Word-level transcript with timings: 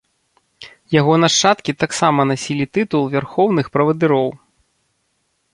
Яго 0.99 1.13
нашчадкі 1.23 1.75
таксама 1.83 2.25
насілі 2.31 2.65
тытул 2.79 3.03
вярхоўных 3.15 3.65
правадыроў. 3.77 4.29